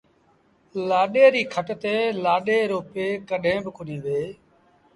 لآڏي 0.89 1.23
ريٚ 1.33 1.49
کٽ 1.53 1.67
تي 1.83 1.95
لآڏي 2.23 2.59
رو 2.71 2.79
پي 2.91 3.05
ڪڏهين 3.29 3.59
با 3.65 3.71
ڪونهيٚ 3.77 4.03
ويه 4.05 4.27